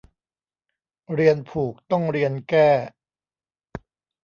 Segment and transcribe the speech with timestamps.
[1.13, 2.69] เรียนผูกต้องเรียนแก้